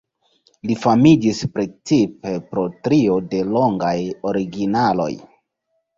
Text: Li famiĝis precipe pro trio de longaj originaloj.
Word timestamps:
Li 0.69 0.77
famiĝis 0.85 1.41
precipe 1.57 2.33
pro 2.53 2.65
trio 2.87 3.21
de 3.35 3.45
longaj 3.53 3.95
originaloj. 4.31 5.11